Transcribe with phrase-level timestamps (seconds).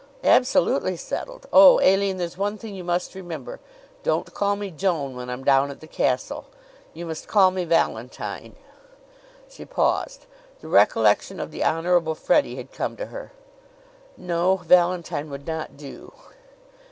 [0.23, 1.45] "Absolutely settled!
[1.53, 3.59] Oh, Aline, there's one thing you must remember:
[4.01, 6.45] Don't call me Joan when I'm down at the castle.
[6.95, 8.55] You must call me Valentine."
[9.47, 10.25] She paused.
[10.59, 13.31] The recollection of the Honorable Freddie had come to her.
[14.17, 16.11] No; Valentine would not do!